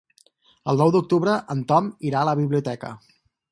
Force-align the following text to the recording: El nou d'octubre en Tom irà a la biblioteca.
El 0.73 0.81
nou 0.83 0.93
d'octubre 0.95 1.35
en 1.55 1.63
Tom 1.73 1.93
irà 2.11 2.25
a 2.25 2.29
la 2.31 2.37
biblioteca. 2.43 2.93